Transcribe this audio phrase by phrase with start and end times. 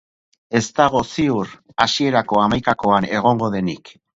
[0.59, 1.53] Ez dago ziur
[1.87, 3.95] hasierako hamaikakoan egondo denik.